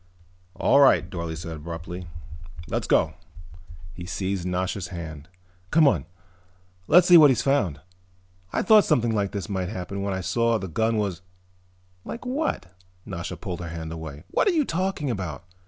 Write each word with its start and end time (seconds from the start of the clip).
"All 0.55 0.79
right," 0.79 1.07
Dorle 1.07 1.37
said 1.37 1.57
abruptly. 1.57 2.07
"Let's 2.67 2.87
go." 2.87 3.13
He 3.93 4.07
seized 4.07 4.47
Nasha's 4.47 4.87
hand. 4.87 5.29
"Come 5.69 5.87
on. 5.87 6.07
Let's 6.87 7.07
see 7.07 7.17
what 7.17 7.29
he's 7.29 7.43
found. 7.43 7.81
I 8.51 8.63
thought 8.63 8.83
something 8.83 9.13
like 9.13 9.31
this 9.31 9.47
might 9.47 9.69
happen 9.69 10.01
when 10.01 10.15
I 10.15 10.21
saw 10.21 10.53
that 10.57 10.65
the 10.65 10.73
gun 10.73 10.97
was" 10.97 11.21
"Like 12.03 12.25
what?" 12.25 12.73
Nasha 13.05 13.37
pulled 13.37 13.59
her 13.59 13.69
hand 13.69 13.91
away. 13.91 14.23
"What 14.31 14.47
are 14.47 14.53
you 14.57 14.65
talking 14.65 15.11
about? 15.11 15.43